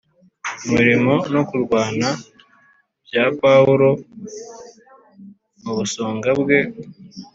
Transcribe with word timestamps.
Umurimo 0.65 1.13
no 1.33 1.41
kurwana 1.49 2.09
bya 3.05 3.25
Pawulo 3.39 3.89
mu 5.63 5.71
busonga 5.77 6.29
bwe 6.39 6.59